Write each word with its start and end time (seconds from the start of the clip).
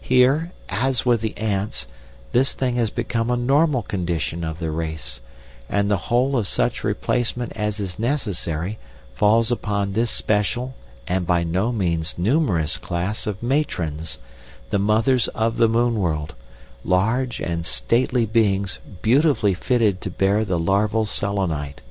Here, 0.00 0.52
as 0.70 1.04
with 1.04 1.20
the 1.20 1.36
ants, 1.36 1.86
this 2.32 2.54
thing 2.54 2.76
has 2.76 2.88
become 2.88 3.28
a 3.30 3.36
normal 3.36 3.82
condition 3.82 4.42
of 4.42 4.58
the 4.58 4.70
race, 4.70 5.20
and 5.68 5.90
the 5.90 5.98
whole 6.08 6.34
of 6.38 6.48
such 6.48 6.82
replacement 6.82 7.52
as 7.52 7.78
is 7.78 7.98
necessary 7.98 8.78
falls 9.12 9.52
upon 9.52 9.92
this 9.92 10.10
special 10.10 10.74
and 11.06 11.26
by 11.26 11.44
no 11.44 11.72
means 11.72 12.16
numerous 12.16 12.78
class 12.78 13.26
of 13.26 13.42
matrons, 13.42 14.16
the 14.70 14.78
mothers 14.78 15.28
of 15.36 15.58
the 15.58 15.68
moon 15.68 15.96
world, 16.00 16.34
large 16.82 17.38
and 17.38 17.66
stately 17.66 18.24
beings 18.24 18.78
beautifully 19.02 19.52
fitted 19.52 20.00
to 20.00 20.10
bear 20.10 20.42
the 20.42 20.58
larval 20.58 21.04
Selenite. 21.04 21.82